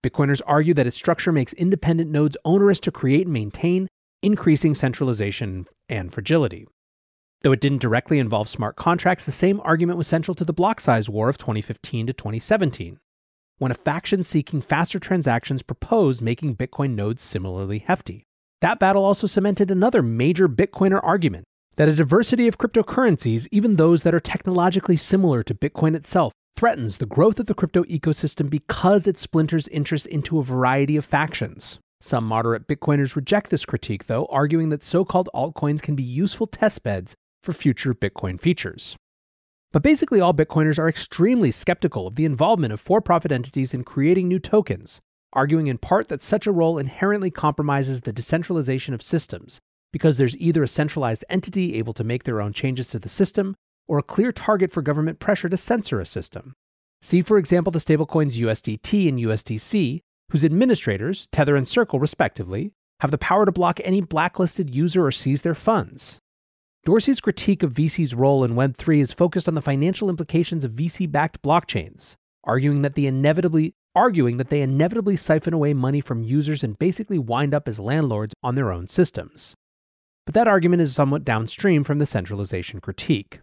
Bitcoiners 0.03 0.41
argue 0.47 0.73
that 0.73 0.87
its 0.87 0.97
structure 0.97 1.31
makes 1.31 1.53
independent 1.53 2.09
nodes 2.09 2.35
onerous 2.45 2.79
to 2.79 2.91
create 2.91 3.27
and 3.27 3.33
maintain, 3.33 3.87
increasing 4.23 4.73
centralization 4.73 5.67
and 5.87 6.11
fragility. 6.11 6.65
Though 7.45 7.51
it 7.51 7.61
didn't 7.61 7.83
directly 7.83 8.17
involve 8.17 8.49
smart 8.49 8.75
contracts, 8.75 9.23
the 9.23 9.31
same 9.31 9.61
argument 9.63 9.99
was 9.99 10.07
central 10.07 10.33
to 10.33 10.43
the 10.43 10.51
block 10.51 10.81
size 10.81 11.11
war 11.11 11.29
of 11.29 11.37
2015 11.37 12.07
to 12.07 12.13
2017, 12.13 12.97
when 13.59 13.69
a 13.71 13.75
faction 13.75 14.23
seeking 14.23 14.63
faster 14.63 14.97
transactions 14.97 15.61
proposed 15.61 16.23
making 16.23 16.55
Bitcoin 16.55 16.95
nodes 16.95 17.21
similarly 17.21 17.77
hefty. 17.77 18.23
That 18.61 18.79
battle 18.79 19.05
also 19.05 19.27
cemented 19.27 19.69
another 19.69 20.01
major 20.01 20.49
Bitcoiner 20.49 20.99
argument 21.03 21.43
that 21.75 21.87
a 21.87 21.93
diversity 21.93 22.47
of 22.47 22.57
cryptocurrencies, 22.57 23.47
even 23.51 23.75
those 23.75 24.01
that 24.01 24.15
are 24.15 24.19
technologically 24.19 24.97
similar 24.97 25.43
to 25.43 25.53
Bitcoin 25.53 25.95
itself, 25.95 26.33
threatens 26.57 26.97
the 26.97 27.05
growth 27.05 27.39
of 27.39 27.45
the 27.45 27.53
crypto 27.53 27.83
ecosystem 27.83 28.49
because 28.49 29.05
it 29.05 29.19
splinters 29.19 29.67
interests 29.67 30.07
into 30.07 30.39
a 30.39 30.43
variety 30.43 30.97
of 30.97 31.05
factions. 31.05 31.77
Some 32.01 32.25
moderate 32.25 32.67
Bitcoiners 32.67 33.15
reject 33.15 33.51
this 33.51 33.65
critique, 33.65 34.07
though, 34.07 34.25
arguing 34.31 34.69
that 34.69 34.81
so 34.81 35.05
called 35.05 35.29
altcoins 35.35 35.83
can 35.83 35.95
be 35.95 36.01
useful 36.01 36.47
testbeds 36.47 37.13
for 37.45 37.53
future 37.53 37.93
Bitcoin 37.93 38.39
features. 38.39 38.97
But 39.71 39.83
basically, 39.83 40.19
all 40.19 40.33
Bitcoiners 40.33 40.79
are 40.79 40.89
extremely 40.89 41.51
skeptical 41.51 42.07
of 42.07 42.15
the 42.15 42.25
involvement 42.25 42.73
of 42.73 42.79
for 42.79 43.01
profit 43.01 43.31
entities 43.31 43.73
in 43.73 43.83
creating 43.83 44.27
new 44.27 44.39
tokens, 44.39 44.99
arguing 45.33 45.67
in 45.67 45.77
part 45.77 46.07
that 46.07 46.23
such 46.23 46.47
a 46.47 46.51
role 46.51 46.77
inherently 46.77 47.29
compromises 47.29 48.01
the 48.01 48.13
decentralization 48.13 48.93
of 48.93 49.01
systems 49.01 49.59
because 49.93 50.17
there's 50.17 50.35
either 50.37 50.63
a 50.63 50.67
centralized 50.67 51.23
entity 51.29 51.75
able 51.75 51.93
to 51.93 52.03
make 52.03 52.23
their 52.23 52.41
own 52.41 52.51
changes 52.51 52.89
to 52.89 52.99
the 52.99 53.09
system 53.09 53.55
or 53.87 53.97
a 53.97 54.03
clear 54.03 54.31
target 54.31 54.71
for 54.71 54.81
government 54.81 55.19
pressure 55.19 55.47
to 55.47 55.55
censor 55.55 56.01
a 56.01 56.05
system. 56.05 56.53
See, 57.01 57.21
for 57.21 57.37
example, 57.37 57.71
the 57.71 57.79
stablecoins 57.79 58.37
USDT 58.37 59.07
and 59.07 59.19
USDC, 59.19 60.01
whose 60.31 60.43
administrators, 60.43 61.27
Tether 61.31 61.55
and 61.55 61.67
Circle 61.67 61.99
respectively, 61.99 62.71
have 63.01 63.11
the 63.11 63.17
power 63.17 63.45
to 63.45 63.51
block 63.51 63.79
any 63.83 64.01
blacklisted 64.01 64.73
user 64.73 65.05
or 65.05 65.11
seize 65.11 65.43
their 65.43 65.55
funds. 65.55 66.17
Dorsey's 66.85 67.19
critique 67.19 67.63
of 67.63 67.73
VC's 67.73 68.15
role 68.15 68.43
in 68.43 68.53
Web3 68.55 69.01
is 69.01 69.11
focused 69.11 69.47
on 69.47 69.55
the 69.55 69.61
financial 69.61 70.09
implications 70.09 70.63
of 70.63 70.71
VC-backed 70.71 71.41
blockchains, 71.41 72.15
arguing 72.43 72.83
that 72.83 72.95
they 72.95 73.05
inevitably 73.05 73.73
arguing 73.95 74.37
that 74.37 74.49
they 74.49 74.61
inevitably 74.61 75.15
siphon 75.15 75.53
away 75.53 75.73
money 75.73 76.01
from 76.01 76.21
users 76.21 76.63
and 76.63 76.77
basically 76.77 77.17
wind 77.17 77.53
up 77.53 77.67
as 77.67 77.79
landlords 77.79 78.33
on 78.43 78.55
their 78.55 78.71
own 78.71 78.87
systems 78.87 79.55
but 80.25 80.33
that 80.33 80.47
argument 80.47 80.81
is 80.81 80.93
somewhat 80.93 81.23
downstream 81.23 81.83
from 81.83 81.99
the 81.99 82.05
centralization 82.05 82.81
critique. 82.81 83.39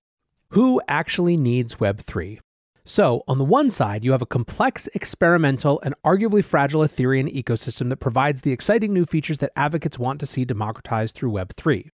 Who 0.50 0.82
actually 0.88 1.36
needs 1.36 1.76
Web3? 1.76 2.40
So, 2.84 3.22
on 3.28 3.38
the 3.38 3.44
one 3.44 3.70
side, 3.70 4.04
you 4.04 4.10
have 4.10 4.22
a 4.22 4.26
complex, 4.26 4.88
experimental, 4.92 5.80
and 5.84 5.94
arguably 6.04 6.44
fragile 6.44 6.80
Ethereum 6.80 7.32
ecosystem 7.32 7.88
that 7.90 7.98
provides 7.98 8.40
the 8.40 8.50
exciting 8.50 8.92
new 8.92 9.06
features 9.06 9.38
that 9.38 9.52
advocates 9.54 10.00
want 10.00 10.18
to 10.18 10.26
see 10.26 10.44
democratized 10.44 11.14
through 11.14 11.30
Web3. 11.30 11.90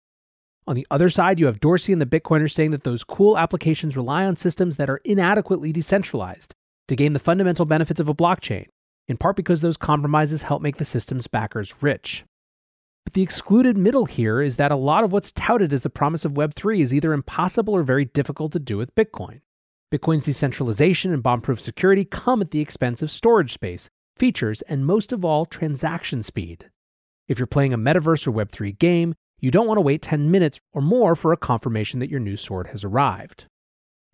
On 0.66 0.76
the 0.76 0.88
other 0.90 1.10
side, 1.10 1.40
you 1.40 1.48
have 1.48 1.60
Dorsey 1.60 1.92
and 1.92 2.02
the 2.02 2.06
Bitcoiners 2.06 2.54
saying 2.54 2.72
that 2.72 2.84
those 2.84 3.04
cool 3.04 3.38
applications 3.38 3.98
rely 3.98 4.26
on 4.26 4.36
systems 4.36 4.78
that 4.78 4.90
are 4.90 5.02
inadequately 5.04 5.74
decentralized 5.74 6.56
to 6.88 6.96
gain 6.96 7.14
the 7.14 7.20
fundamental 7.20 7.66
benefits 7.66 8.00
of 8.00 8.08
a 8.08 8.14
blockchain, 8.14 8.68
in 9.08 9.18
part 9.18 9.36
because 9.36 9.62
those 9.62 9.78
compromises 9.78 10.44
help 10.44 10.62
make 10.62 10.78
the 10.78 10.86
system's 10.86 11.28
backers 11.28 11.74
rich. 11.82 12.24
But 13.04 13.14
the 13.14 13.22
excluded 13.22 13.78
middle 13.78 14.06
here 14.06 14.42
is 14.42 14.56
that 14.56 14.72
a 14.72 14.78
lot 14.78 15.04
of 15.04 15.12
what's 15.12 15.34
touted 15.34 15.74
as 15.74 15.84
the 15.84 15.90
promise 15.90 16.24
of 16.24 16.34
Web3 16.34 16.80
is 16.80 16.94
either 16.94 17.12
impossible 17.12 17.74
or 17.74 17.84
very 17.84 18.06
difficult 18.06 18.54
to 18.54 18.60
do 18.60 18.78
with 18.78 18.96
Bitcoin. 18.96 19.42
Bitcoin's 19.92 20.26
decentralization 20.26 21.14
and 21.14 21.22
bomb 21.22 21.42
proof 21.42 21.60
security 21.60 22.06
come 22.06 22.42
at 22.42 22.52
the 22.52 22.62
expense 22.62 23.02
of 23.02 23.12
storage 23.12 23.54
space, 23.54 23.90
features, 24.16 24.62
and 24.64 24.86
most 24.86 25.12
of 25.12 25.26
all, 25.26 25.46
transaction 25.46 26.24
speed. 26.24 26.70
If 27.28 27.38
you're 27.38 27.48
playing 27.48 27.74
a 27.74 27.78
metaverse 27.78 28.26
or 28.26 28.32
Web3 28.32 28.78
game, 28.80 29.16
you 29.44 29.52
don't 29.52 29.68
want 29.68 29.76
to 29.76 29.82
wait 29.82 30.02
10 30.02 30.32
minutes 30.32 30.62
or 30.72 30.82
more 30.82 31.18
for 31.18 31.34
a 31.34 31.38
confirmation 31.38 32.00
that 32.00 32.10
your 32.10 32.22
new 32.22 32.38
sword 32.38 32.68
has 32.68 32.86
arrived. 32.86 33.44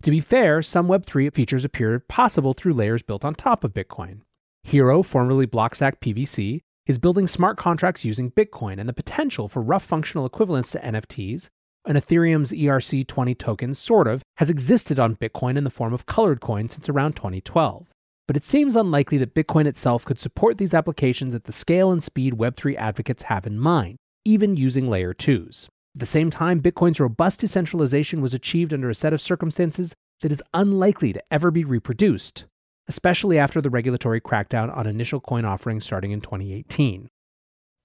To 0.02 0.10
be 0.10 0.22
fair, 0.22 0.64
some 0.64 0.88
Web3 0.88 1.32
features 1.32 1.64
appear 1.64 2.00
possible 2.00 2.54
through 2.54 2.74
layers 2.74 3.04
built 3.04 3.24
on 3.24 3.36
top 3.36 3.64
of 3.64 3.72
Bitcoin. 3.72 4.22
Hiro, 4.64 5.04
formerly 5.04 5.46
Blockstack 5.46 6.00
PBC, 6.00 6.62
is 6.88 6.98
building 6.98 7.28
smart 7.28 7.58
contracts 7.58 8.04
using 8.04 8.32
Bitcoin 8.32 8.80
and 8.80 8.90
the 8.90 8.94
potential 8.94 9.48
for 9.48 9.62
rough 9.62 9.84
functional 9.84 10.26
equivalents 10.26 10.72
to 10.72 10.80
NFTs, 10.80 11.50
and 11.86 11.96
Ethereum's 11.96 12.52
ERC20 12.52 13.38
token, 13.38 13.76
sort 13.76 14.08
of, 14.08 14.24
has 14.38 14.50
existed 14.50 14.98
on 14.98 15.16
Bitcoin 15.16 15.58
in 15.58 15.64
the 15.64 15.70
form 15.70 15.94
of 15.94 16.08
colored 16.08 16.42
coins 16.42 16.74
since 16.74 16.90
around 16.90 17.16
2012. 17.16 17.86
But 18.28 18.36
it 18.36 18.46
seems 18.46 18.76
unlikely 18.76 19.20
that 19.20 19.36
Bitcoin 19.36 19.68
itself 19.68 20.06
could 20.06 20.18
support 20.18 20.58
these 20.58 20.74
applications 20.74 21.36
at 21.36 21.44
the 21.44 21.52
scale 21.52 21.92
and 21.92 22.04
speed 22.04 22.34
Web3 22.34 22.76
advocates 22.78 23.24
have 23.24 23.46
in 23.46 23.60
mind, 23.60 23.98
even 24.26 24.58
using 24.58 24.90
layer 24.90 25.14
2s. 25.14 25.66
At 25.96 26.00
the 26.00 26.06
same 26.06 26.30
time, 26.30 26.62
Bitcoin's 26.62 27.00
robust 27.00 27.40
decentralization 27.40 28.22
was 28.22 28.34
achieved 28.34 28.74
under 28.74 28.90
a 28.90 28.96
set 28.96 29.14
of 29.14 29.22
circumstances 29.22 29.96
that 30.22 30.32
is 30.32 30.44
unlikely 30.54 31.14
to 31.14 31.24
ever 31.32 31.52
be 31.52 31.64
reproduced 31.64 32.46
especially 32.90 33.38
after 33.38 33.62
the 33.62 33.70
regulatory 33.70 34.20
crackdown 34.20 34.76
on 34.76 34.88
initial 34.88 35.22
coin 35.22 35.46
offerings 35.46 35.86
starting 35.86 36.12
in 36.12 36.20
2018. 36.20 37.08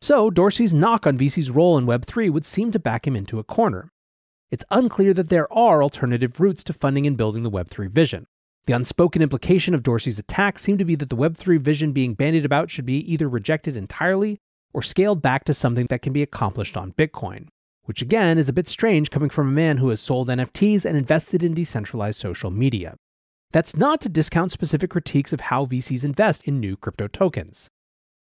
So, 0.01 0.31
Dorsey's 0.31 0.75
knock 0.75 1.07
on 1.07 1.19
VC's 1.19 1.51
role 1.51 1.79
in 1.79 1.87
Web3 1.87 2.31
would 2.33 2.45
seem 2.45 2.73
to 2.73 2.79
back 2.79 3.07
him 3.07 3.15
into 3.15 3.39
a 3.39 3.45
corner. 3.45 3.91
It's 4.51 4.65
unclear 4.71 5.15
that 5.15 5.29
there 5.29 5.51
are 5.53 5.83
alternative 5.83 6.41
routes 6.41 6.65
to 6.65 6.73
funding 6.73 7.07
and 7.07 7.17
building 7.17 7.43
the 7.43 7.51
Web3 7.51 7.91
vision. 7.91 8.27
The 8.67 8.73
unspoken 8.73 9.21
implication 9.21 9.75
of 9.75 9.83
Dorsey's 9.83 10.19
attack 10.19 10.59
seemed 10.59 10.79
to 10.79 10.85
be 10.87 10.95
that 10.95 11.11
the 11.11 11.17
Web3 11.17 11.61
vision 11.61 11.93
being 11.93 12.15
bandied 12.15 12.47
about 12.47 12.71
should 12.71 12.87
be 12.87 12.99
either 13.13 13.29
rejected 13.29 13.77
entirely 13.77 14.39
or 14.75 14.83
scaled 14.83 15.23
back 15.23 15.45
to 15.45 15.55
something 15.55 15.87
that 15.89 16.03
can 16.03 16.13
be 16.13 16.23
accomplished 16.23 16.77
on 16.77 16.93
Bitcoin, 16.93 17.47
which 17.85 18.03
again 18.03 18.37
is 18.37 18.49
a 18.49 18.53
bit 18.53 18.69
strange 18.69 19.11
coming 19.11 19.31
from 19.31 19.49
a 19.49 19.53
man 19.53 19.79
who 19.79 19.89
has 19.89 20.01
sold 20.01 20.29
NFTs 20.29 20.85
and 20.85 20.97
invested 20.97 21.43
in 21.43 21.55
decentralized 21.55 22.19
social 22.19 22.51
media. 22.51 22.97
That's 23.53 23.77
not 23.77 24.01
to 24.01 24.09
discount 24.09 24.51
specific 24.51 24.91
critiques 24.91 25.33
of 25.33 25.43
how 25.43 25.65
VCs 25.65 26.05
invest 26.05 26.49
in 26.49 26.59
new 26.59 26.77
crypto 26.77 27.07
tokens. 27.07 27.69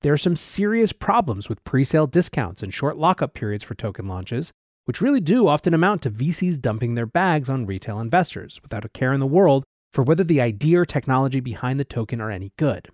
There 0.02 0.12
are 0.12 0.18
some 0.18 0.36
serious 0.36 0.92
problems 0.92 1.48
with 1.48 1.64
pre 1.64 1.86
sale 1.86 2.06
discounts 2.06 2.62
and 2.62 2.74
short 2.74 2.98
lockup 2.98 3.34
periods 3.34 3.64
for 3.64 3.74
token 3.74 4.08
launches, 4.08 4.52
which 4.86 5.00
really 5.00 5.22
do 5.22 5.48
often 5.48 5.74
amount 5.74 6.02
to 6.02 6.12
VCs 6.12 6.60
dumping 6.60 6.96
their 6.96 7.06
bags 7.06 7.50
on 7.50 7.66
retail 7.66 8.00
investors 8.00 8.60
without 8.62 8.84
a 8.84 8.90
care 8.90 9.14
in 9.14 9.20
the 9.20 9.26
world 9.26 9.64
for 9.94 10.04
whether 10.04 10.24
the 10.24 10.42
idea 10.42 10.82
or 10.82 10.86
technology 10.86 11.40
behind 11.40 11.80
the 11.80 11.86
token 11.86 12.20
are 12.20 12.32
any 12.32 12.52
good. 12.58 12.90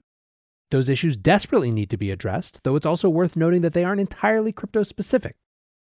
Those 0.69 0.89
issues 0.89 1.15
desperately 1.15 1.71
need 1.71 1.89
to 1.89 1.97
be 1.97 2.11
addressed, 2.11 2.61
though 2.63 2.75
it's 2.75 2.85
also 2.85 3.09
worth 3.09 3.35
noting 3.37 3.61
that 3.61 3.73
they 3.73 3.83
aren't 3.83 4.01
entirely 4.01 4.51
crypto 4.51 4.83
specific. 4.83 5.35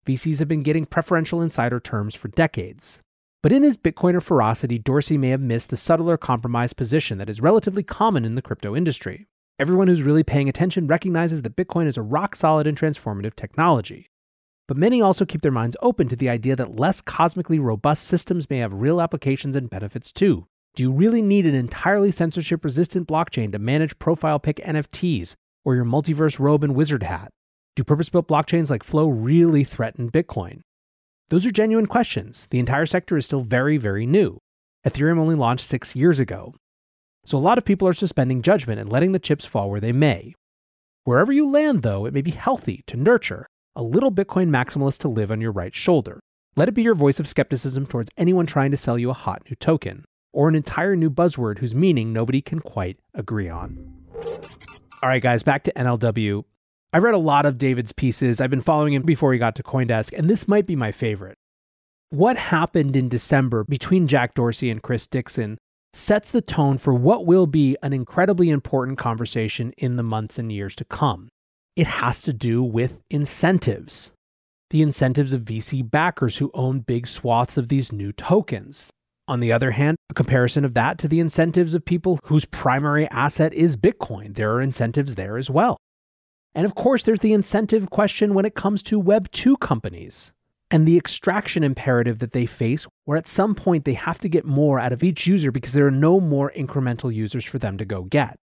VCs 0.05 0.39
have 0.39 0.47
been 0.47 0.63
getting 0.63 0.85
preferential 0.85 1.41
insider 1.41 1.79
terms 1.79 2.15
for 2.15 2.29
decades. 2.29 2.99
But 3.43 3.51
in 3.51 3.63
his 3.63 3.77
Bitcoiner 3.77 4.21
ferocity, 4.21 4.79
Dorsey 4.79 5.17
may 5.17 5.29
have 5.29 5.41
missed 5.41 5.69
the 5.69 5.77
subtler 5.77 6.17
compromise 6.17 6.73
position 6.73 7.17
that 7.19 7.29
is 7.29 7.41
relatively 7.41 7.83
common 7.83 8.25
in 8.25 8.35
the 8.35 8.41
crypto 8.41 8.75
industry. 8.75 9.27
Everyone 9.59 9.87
who's 9.87 10.01
really 10.01 10.23
paying 10.23 10.49
attention 10.49 10.87
recognizes 10.87 11.43
that 11.43 11.55
Bitcoin 11.55 11.85
is 11.85 11.97
a 11.97 12.01
rock 12.01 12.35
solid 12.35 12.65
and 12.65 12.77
transformative 12.77 13.35
technology. 13.35 14.07
But 14.67 14.77
many 14.77 15.01
also 15.01 15.25
keep 15.25 15.41
their 15.41 15.51
minds 15.51 15.77
open 15.81 16.07
to 16.07 16.15
the 16.15 16.29
idea 16.29 16.55
that 16.55 16.79
less 16.79 17.01
cosmically 17.01 17.59
robust 17.59 18.05
systems 18.05 18.49
may 18.49 18.59
have 18.59 18.73
real 18.73 19.01
applications 19.01 19.55
and 19.55 19.69
benefits 19.69 20.11
too. 20.11 20.47
Do 20.73 20.83
you 20.83 20.91
really 20.93 21.21
need 21.21 21.45
an 21.45 21.53
entirely 21.53 22.11
censorship 22.11 22.63
resistant 22.63 23.05
blockchain 23.05 23.51
to 23.51 23.59
manage 23.59 23.99
profile 23.99 24.39
pic 24.39 24.55
NFTs 24.57 25.35
or 25.65 25.75
your 25.75 25.83
multiverse 25.83 26.39
robe 26.39 26.63
and 26.63 26.73
wizard 26.73 27.03
hat? 27.03 27.29
Do 27.75 27.83
purpose 27.83 28.07
built 28.07 28.29
blockchains 28.29 28.69
like 28.69 28.83
Flow 28.83 29.09
really 29.09 29.65
threaten 29.65 30.09
Bitcoin? 30.09 30.61
Those 31.29 31.45
are 31.45 31.51
genuine 31.51 31.87
questions. 31.87 32.47
The 32.51 32.59
entire 32.59 32.85
sector 32.85 33.17
is 33.17 33.25
still 33.25 33.41
very, 33.41 33.75
very 33.75 34.05
new. 34.05 34.37
Ethereum 34.87 35.19
only 35.19 35.35
launched 35.35 35.65
six 35.65 35.93
years 35.93 36.19
ago. 36.19 36.55
So 37.25 37.37
a 37.37 37.39
lot 37.39 37.57
of 37.57 37.65
people 37.65 37.87
are 37.87 37.93
suspending 37.93 38.41
judgment 38.41 38.79
and 38.79 38.89
letting 38.89 39.11
the 39.11 39.19
chips 39.19 39.45
fall 39.45 39.69
where 39.69 39.81
they 39.81 39.91
may. 39.91 40.33
Wherever 41.03 41.33
you 41.33 41.49
land, 41.49 41.83
though, 41.83 42.05
it 42.05 42.13
may 42.13 42.21
be 42.21 42.31
healthy 42.31 42.83
to 42.87 42.95
nurture 42.95 43.45
a 43.75 43.83
little 43.83 44.11
Bitcoin 44.11 44.49
maximalist 44.49 44.99
to 44.99 45.07
live 45.09 45.31
on 45.31 45.41
your 45.41 45.51
right 45.51 45.75
shoulder. 45.75 46.21
Let 46.55 46.67
it 46.67 46.73
be 46.73 46.83
your 46.83 46.95
voice 46.95 47.19
of 47.19 47.27
skepticism 47.27 47.87
towards 47.87 48.09
anyone 48.17 48.45
trying 48.45 48.71
to 48.71 48.77
sell 48.77 48.97
you 48.97 49.09
a 49.09 49.13
hot 49.13 49.43
new 49.49 49.55
token. 49.55 50.03
Or 50.33 50.49
an 50.49 50.55
entire 50.55 50.95
new 50.95 51.09
buzzword 51.09 51.59
whose 51.59 51.75
meaning 51.75 52.13
nobody 52.13 52.41
can 52.41 52.59
quite 52.59 52.97
agree 53.13 53.49
on. 53.49 53.93
All 55.03 55.09
right, 55.09 55.21
guys, 55.21 55.43
back 55.43 55.63
to 55.63 55.73
NLW. 55.73 56.43
I've 56.93 57.03
read 57.03 57.13
a 57.13 57.19
lot 57.19 57.45
of 57.45 57.57
David's 57.57 57.93
pieces. 57.93 58.41
I've 58.41 58.49
been 58.49 58.61
following 58.61 58.93
him 58.93 59.03
before 59.03 59.33
he 59.33 59.39
got 59.39 59.55
to 59.55 59.63
Coindesk, 59.63 60.17
and 60.17 60.29
this 60.29 60.47
might 60.47 60.67
be 60.67 60.75
my 60.75 60.91
favorite. 60.91 61.37
What 62.09 62.37
happened 62.37 62.95
in 62.95 63.07
December 63.07 63.63
between 63.63 64.07
Jack 64.07 64.33
Dorsey 64.33 64.69
and 64.69 64.83
Chris 64.83 65.07
Dixon 65.07 65.57
sets 65.93 66.31
the 66.31 66.41
tone 66.41 66.77
for 66.77 66.93
what 66.93 67.25
will 67.25 67.47
be 67.47 67.77
an 67.81 67.93
incredibly 67.93 68.49
important 68.49 68.97
conversation 68.97 69.71
in 69.77 69.95
the 69.95 70.03
months 70.03 70.37
and 70.37 70.51
years 70.51 70.75
to 70.75 70.85
come. 70.85 71.29
It 71.75 71.87
has 71.87 72.21
to 72.23 72.33
do 72.33 72.61
with 72.61 73.01
incentives. 73.09 74.11
The 74.69 74.81
incentives 74.81 75.33
of 75.33 75.41
VC 75.41 75.89
backers 75.89 76.37
who 76.37 76.51
own 76.53 76.79
big 76.79 77.07
swaths 77.07 77.57
of 77.57 77.69
these 77.69 77.91
new 77.91 78.11
tokens. 78.11 78.91
On 79.31 79.39
the 79.39 79.53
other 79.53 79.71
hand, 79.71 79.95
a 80.09 80.13
comparison 80.13 80.65
of 80.65 80.73
that 80.73 80.97
to 80.97 81.07
the 81.07 81.21
incentives 81.21 81.73
of 81.73 81.85
people 81.85 82.19
whose 82.25 82.43
primary 82.43 83.07
asset 83.11 83.53
is 83.53 83.77
Bitcoin. 83.77 84.35
There 84.35 84.51
are 84.51 84.61
incentives 84.61 85.15
there 85.15 85.37
as 85.37 85.49
well. 85.49 85.77
And 86.53 86.65
of 86.65 86.75
course, 86.75 87.03
there's 87.03 87.21
the 87.21 87.31
incentive 87.31 87.89
question 87.89 88.33
when 88.33 88.43
it 88.43 88.55
comes 88.55 88.83
to 88.83 88.99
Web 88.99 89.31
2 89.31 89.55
companies 89.55 90.33
and 90.69 90.85
the 90.85 90.97
extraction 90.97 91.63
imperative 91.63 92.19
that 92.19 92.33
they 92.33 92.45
face, 92.45 92.85
where 93.05 93.17
at 93.17 93.25
some 93.25 93.55
point 93.55 93.85
they 93.85 93.93
have 93.93 94.19
to 94.19 94.27
get 94.27 94.43
more 94.43 94.81
out 94.81 94.91
of 94.91 95.01
each 95.01 95.25
user 95.25 95.49
because 95.49 95.71
there 95.71 95.87
are 95.87 95.91
no 95.91 96.19
more 96.19 96.51
incremental 96.53 97.13
users 97.13 97.45
for 97.45 97.57
them 97.57 97.77
to 97.77 97.85
go 97.85 98.03
get. 98.03 98.37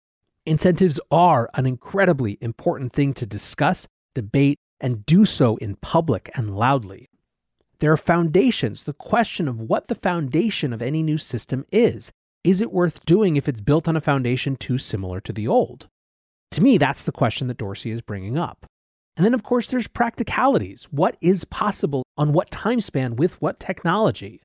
Incentives 0.46 1.02
are 1.12 1.50
an 1.56 1.66
incredibly 1.66 2.38
important 2.40 2.94
thing 2.94 3.14
to 3.16 3.26
discuss, 3.26 3.90
debate, 4.16 4.58
and 4.80 5.06
do 5.06 5.26
so 5.26 5.58
in 5.58 5.76
public 5.82 6.32
and 6.34 6.56
loudly. 6.56 7.10
There 7.80 7.92
are 7.92 7.98
foundations, 7.98 8.84
the 8.84 8.94
question 8.94 9.48
of 9.48 9.62
what 9.62 9.88
the 9.88 9.96
foundation 9.96 10.74
of 10.74 10.82
any 10.82 11.04
new 11.04 11.20
system 11.20 11.64
is. 11.72 12.12
Is 12.44 12.60
it 12.60 12.72
worth 12.72 13.06
doing 13.06 13.38
if 13.38 13.48
it's 13.48 13.62
built 13.62 13.88
on 13.88 13.96
a 13.96 14.02
foundation 14.02 14.56
too 14.56 14.78
similar 14.78 15.20
to 15.22 15.32
the 15.32 15.48
old? 15.48 15.88
To 16.52 16.62
me, 16.62 16.78
that's 16.78 17.04
the 17.04 17.12
question 17.12 17.48
that 17.48 17.58
Dorsey 17.58 17.92
is 17.92 18.02
bringing 18.02 18.38
up. 18.38 18.66
And 19.16 19.26
then, 19.26 19.34
of 19.34 19.44
course, 19.44 19.68
there's 19.68 19.88
practicalities. 19.88 20.86
What 20.92 21.18
is 21.22 21.46
possible 21.46 22.04
on 22.18 22.34
what 22.34 22.50
time 22.50 22.82
span 22.82 23.16
with 23.16 23.40
what 23.42 23.60
technology? 23.60 24.42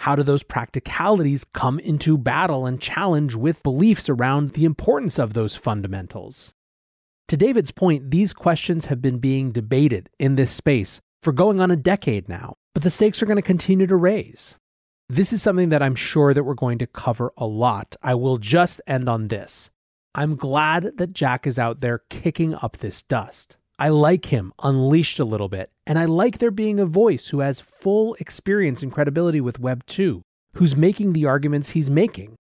How 0.00 0.14
do 0.14 0.22
those 0.22 0.42
practicalities 0.42 1.44
come 1.44 1.78
into 1.78 2.18
battle 2.18 2.66
and 2.66 2.80
challenge 2.80 3.34
with 3.34 3.62
beliefs 3.62 4.08
around 4.08 4.52
the 4.52 4.64
importance 4.64 5.18
of 5.18 5.32
those 5.32 5.56
fundamentals? 5.56 6.52
To 7.28 7.36
David's 7.36 7.70
point, 7.70 8.10
these 8.10 8.32
questions 8.32 8.86
have 8.86 9.00
been 9.00 9.18
being 9.18 9.50
debated 9.50 10.10
in 10.18 10.36
this 10.36 10.50
space 10.50 11.00
for 11.26 11.32
going 11.32 11.60
on 11.60 11.72
a 11.72 11.76
decade 11.76 12.28
now, 12.28 12.54
but 12.72 12.84
the 12.84 12.90
stakes 12.90 13.20
are 13.20 13.26
going 13.26 13.34
to 13.34 13.42
continue 13.42 13.88
to 13.88 13.96
raise. 13.96 14.54
This 15.08 15.32
is 15.32 15.42
something 15.42 15.70
that 15.70 15.82
I'm 15.82 15.96
sure 15.96 16.32
that 16.32 16.44
we're 16.44 16.54
going 16.54 16.78
to 16.78 16.86
cover 16.86 17.32
a 17.36 17.44
lot. 17.44 17.96
I 18.00 18.14
will 18.14 18.38
just 18.38 18.80
end 18.86 19.08
on 19.08 19.26
this. 19.26 19.68
I'm 20.14 20.36
glad 20.36 20.98
that 20.98 21.14
Jack 21.14 21.44
is 21.44 21.58
out 21.58 21.80
there 21.80 22.02
kicking 22.10 22.54
up 22.54 22.76
this 22.76 23.02
dust. 23.02 23.56
I 23.76 23.88
like 23.88 24.26
him 24.26 24.52
unleashed 24.62 25.18
a 25.18 25.24
little 25.24 25.48
bit, 25.48 25.72
and 25.84 25.98
I 25.98 26.04
like 26.04 26.38
there 26.38 26.52
being 26.52 26.78
a 26.78 26.86
voice 26.86 27.30
who 27.30 27.40
has 27.40 27.58
full 27.58 28.14
experience 28.20 28.84
and 28.84 28.92
credibility 28.92 29.40
with 29.40 29.58
Web 29.58 29.84
2, 29.86 30.22
who's 30.54 30.76
making 30.76 31.12
the 31.12 31.26
arguments 31.26 31.70
he's 31.70 31.90
making. 31.90 32.36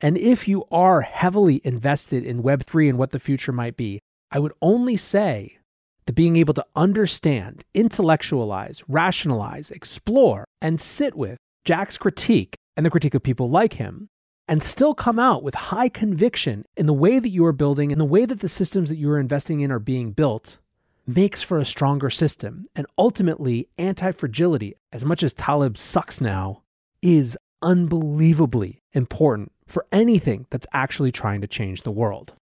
And 0.00 0.16
if 0.16 0.48
you 0.48 0.64
are 0.72 1.02
heavily 1.02 1.60
invested 1.62 2.24
in 2.24 2.42
Web 2.42 2.64
3 2.64 2.88
and 2.88 2.96
what 2.96 3.10
the 3.10 3.20
future 3.20 3.52
might 3.52 3.76
be, 3.76 4.00
I 4.30 4.38
would 4.38 4.54
only 4.62 4.96
say 4.96 5.58
that 6.06 6.14
being 6.14 6.36
able 6.36 6.54
to 6.54 6.66
understand, 6.74 7.64
intellectualize, 7.74 8.82
rationalize, 8.88 9.70
explore, 9.70 10.44
and 10.60 10.80
sit 10.80 11.14
with 11.14 11.38
Jack's 11.64 11.98
critique 11.98 12.56
and 12.76 12.86
the 12.86 12.90
critique 12.90 13.14
of 13.14 13.22
people 13.22 13.50
like 13.50 13.74
him, 13.74 14.08
and 14.48 14.62
still 14.62 14.94
come 14.94 15.18
out 15.18 15.42
with 15.42 15.54
high 15.54 15.88
conviction 15.88 16.64
in 16.76 16.86
the 16.86 16.92
way 16.92 17.18
that 17.18 17.28
you 17.28 17.44
are 17.44 17.52
building 17.52 17.92
and 17.92 18.00
the 18.00 18.04
way 18.04 18.24
that 18.24 18.40
the 18.40 18.48
systems 18.48 18.88
that 18.88 18.96
you 18.96 19.10
are 19.10 19.20
investing 19.20 19.60
in 19.60 19.70
are 19.70 19.78
being 19.78 20.12
built 20.12 20.58
makes 21.06 21.42
for 21.42 21.58
a 21.58 21.64
stronger 21.64 22.10
system. 22.10 22.64
And 22.74 22.86
ultimately, 22.98 23.68
anti 23.78 24.10
fragility, 24.12 24.74
as 24.92 25.04
much 25.04 25.22
as 25.22 25.32
Taleb 25.32 25.78
sucks 25.78 26.20
now, 26.20 26.62
is 27.02 27.36
unbelievably 27.62 28.82
important 28.92 29.52
for 29.66 29.86
anything 29.92 30.46
that's 30.50 30.66
actually 30.72 31.12
trying 31.12 31.40
to 31.40 31.46
change 31.46 31.82
the 31.82 31.92
world. 31.92 32.34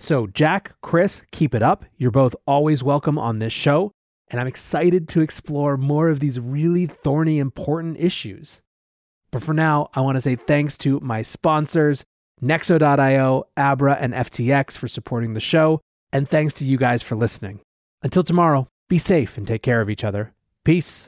So, 0.00 0.26
Jack, 0.26 0.74
Chris, 0.82 1.22
keep 1.30 1.54
it 1.54 1.62
up. 1.62 1.84
You're 1.96 2.10
both 2.10 2.34
always 2.46 2.82
welcome 2.82 3.18
on 3.18 3.38
this 3.38 3.52
show. 3.52 3.92
And 4.28 4.40
I'm 4.40 4.46
excited 4.46 5.08
to 5.10 5.20
explore 5.20 5.76
more 5.76 6.08
of 6.08 6.20
these 6.20 6.40
really 6.40 6.86
thorny, 6.86 7.38
important 7.38 7.98
issues. 7.98 8.62
But 9.30 9.42
for 9.42 9.54
now, 9.54 9.88
I 9.94 10.00
want 10.00 10.16
to 10.16 10.20
say 10.20 10.36
thanks 10.36 10.78
to 10.78 11.00
my 11.00 11.22
sponsors, 11.22 12.04
Nexo.io, 12.42 13.44
Abra, 13.56 13.96
and 14.00 14.14
FTX 14.14 14.76
for 14.76 14.88
supporting 14.88 15.34
the 15.34 15.40
show. 15.40 15.80
And 16.12 16.28
thanks 16.28 16.54
to 16.54 16.64
you 16.64 16.78
guys 16.78 17.02
for 17.02 17.16
listening. 17.16 17.60
Until 18.02 18.22
tomorrow, 18.22 18.68
be 18.88 18.98
safe 18.98 19.36
and 19.36 19.46
take 19.46 19.62
care 19.62 19.80
of 19.80 19.90
each 19.90 20.04
other. 20.04 20.32
Peace. 20.64 21.02